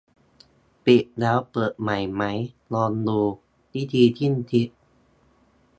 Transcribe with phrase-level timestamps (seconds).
[0.85, 2.23] ปิดแล้วเปิดใหม่ไหม
[2.73, 3.19] ลองดู
[3.73, 4.67] วิธีสิ้นคิด